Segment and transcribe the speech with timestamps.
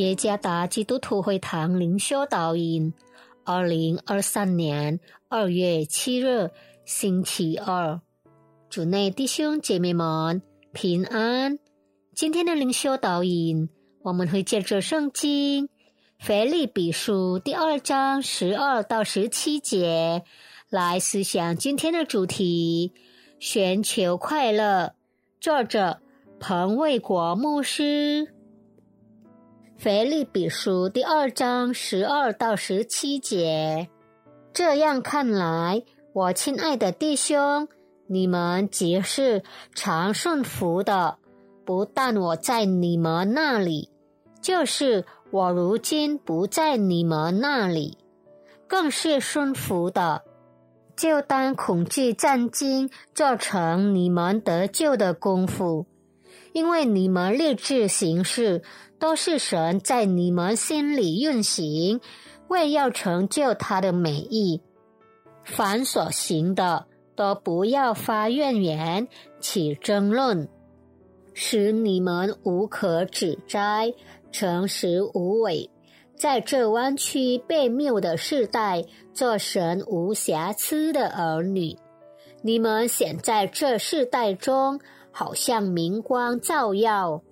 [0.00, 2.94] 耶加达基督徒会堂灵修导引，
[3.44, 6.50] 二零二三年二月七日
[6.86, 8.00] 星期二，
[8.70, 10.40] 主内弟兄姐妹们
[10.72, 11.58] 平安。
[12.14, 13.68] 今天的灵修导引，
[14.00, 15.68] 我们会借着圣经
[16.18, 20.24] 腓立比书第二章十二到十七节
[20.70, 22.94] 来思想今天的主题：
[23.38, 24.94] 寻求快乐。
[25.38, 26.00] 作者
[26.38, 28.39] 彭卫国牧师。
[29.80, 33.88] 腓立比书第二章十二到十七节，
[34.52, 37.66] 这样看来，我亲爱的弟兄，
[38.06, 39.42] 你们即是
[39.74, 41.16] 常顺服的。
[41.64, 43.88] 不但我在你们那里，
[44.42, 47.96] 就是我如今不在你们那里，
[48.68, 50.20] 更是顺服的。
[50.94, 55.86] 就当恐惧战惊造成你们得救的功夫，
[56.52, 58.62] 因为你们立志行事。
[59.00, 62.02] 都是神在你们心里运行，
[62.48, 64.60] 为要成就他的美意。
[65.42, 66.84] 凡所行的，
[67.16, 69.08] 都不要发怨言，
[69.40, 70.46] 起争论，
[71.32, 73.94] 使你们无可指摘，
[74.30, 75.70] 诚实无伪，
[76.14, 78.84] 在这弯曲被谬的世代，
[79.14, 81.74] 做神无瑕疵的儿女。
[82.42, 84.78] 你们显在这世代中，
[85.10, 87.22] 好像明光照耀。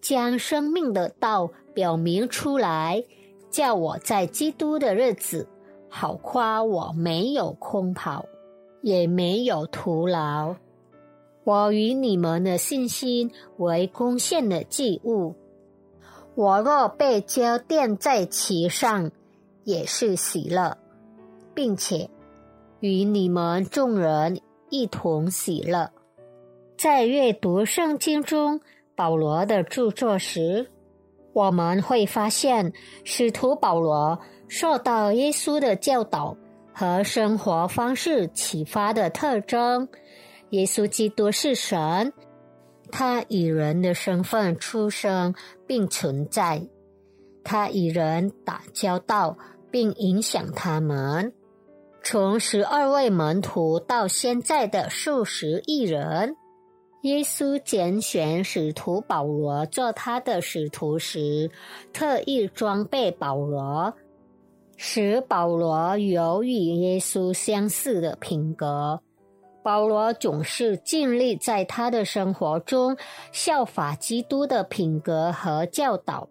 [0.00, 3.04] 将生命的道表明出来，
[3.50, 5.48] 叫我在基督的日子
[5.88, 8.26] 好夸我没有空跑，
[8.80, 10.56] 也没有徒劳。
[11.44, 15.34] 我与你们的信心为贡献的祭物。
[16.34, 19.10] 我若被浇奠在其上，
[19.64, 20.78] 也是喜乐，
[21.54, 22.10] 并且
[22.80, 25.90] 与你们众人一同喜乐。
[26.82, 28.60] 在阅读圣经中。
[28.96, 30.68] 保罗的著作时，
[31.32, 32.72] 我们会发现
[33.04, 36.36] 使徒保罗受到耶稣的教导
[36.74, 39.88] 和生活方式启发的特征。
[40.50, 42.12] 耶稣基督是神，
[42.90, 45.36] 他以人的身份出生
[45.68, 46.66] 并存在，
[47.44, 49.38] 他与人打交道
[49.70, 51.32] 并影响他们。
[52.02, 56.34] 从十二位门徒到现在的数十亿人。
[57.02, 61.50] 耶稣拣选使徒保罗做他的使徒时，
[61.92, 63.92] 特意装备保罗，
[64.76, 69.00] 使保罗有与耶稣相似的品格。
[69.64, 72.96] 保罗总是尽力在他的生活中
[73.32, 76.28] 效法基督的品格和教导。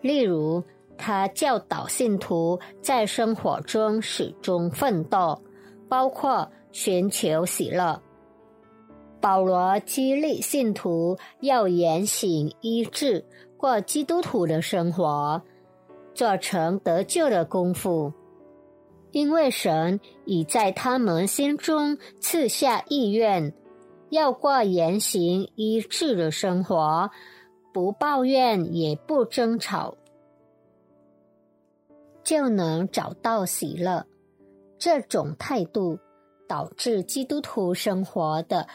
[0.00, 0.62] 例如，
[0.96, 5.42] 他教导信徒在生活中始终奋斗，
[5.88, 8.00] 包括寻求喜乐。
[9.24, 13.24] 保罗激励信徒要言行一致，
[13.56, 15.40] 过基督徒的生活，
[16.12, 18.12] 做成得救的功夫。
[19.12, 23.54] 因为神已在他们心中赐下意愿，
[24.10, 27.10] 要过言行一致的生活，
[27.72, 29.96] 不抱怨也不争吵，
[32.22, 34.04] 就能找到喜乐。
[34.78, 35.98] 这种态度
[36.46, 38.68] 导致基督徒生活的。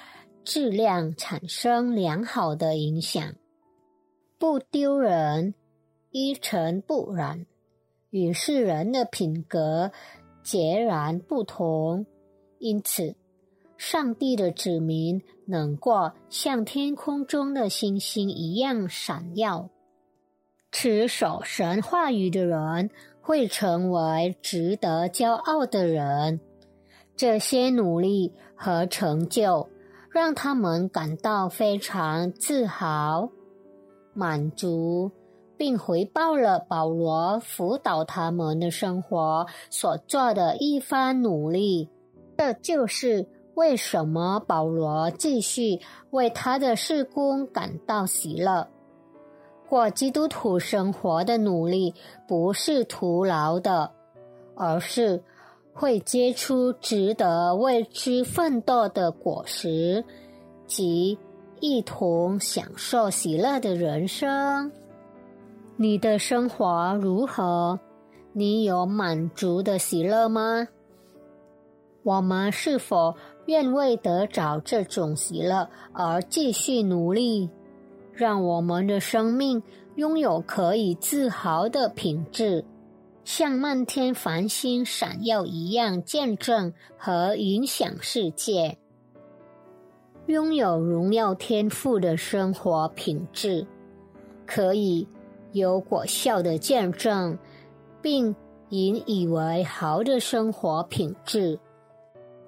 [0.49, 3.35] 质量产生良好的影响，
[4.39, 5.53] 不丢人，
[6.09, 7.45] 一尘不染，
[8.09, 9.91] 与世人的品格
[10.41, 12.07] 截然不同。
[12.57, 13.15] 因此，
[13.77, 19.69] 上帝的子民能过像天空中的星星一样闪耀。
[20.71, 22.89] 持守神话语的人
[23.21, 26.39] 会成为值得骄傲的人。
[27.15, 29.69] 这些努力和成就。
[30.11, 33.29] 让他们感到非常自豪、
[34.13, 35.11] 满足，
[35.55, 41.89] 并回报了保罗辅导他们的生活所做的一番努力。
[42.37, 45.79] 这就是为什么保罗继续
[46.09, 48.67] 为他的事工感到喜乐。
[49.67, 51.93] 过基督徒生活的努力
[52.27, 53.91] 不是徒劳的，
[54.55, 55.23] 而是。
[55.79, 60.03] 会结出值得为之奋斗的果实，
[60.67, 61.17] 及
[61.61, 64.69] 一同享受喜乐的人生。
[65.77, 67.79] 你的生活如何？
[68.33, 70.67] 你有满足的喜乐吗？
[72.03, 73.15] 我们是否
[73.45, 77.49] 愿为得着这种喜乐而继续努力，
[78.11, 79.63] 让我们的生命
[79.95, 82.65] 拥有可以自豪的品质？
[83.31, 88.79] 像漫天繁星闪耀一样见证和影响世界，
[90.25, 93.67] 拥有荣耀天赋的生活品质，
[94.47, 95.07] 可以
[95.51, 97.37] 有果效的见证，
[98.01, 98.35] 并
[98.69, 101.59] 引以为豪的生活品质。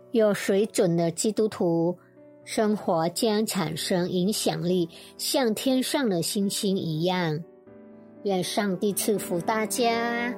[0.09, 1.95] 有水准的基督徒
[2.43, 7.39] 生活将产生影响力，像天上的星星一样。
[8.23, 10.35] 愿上帝赐福大家。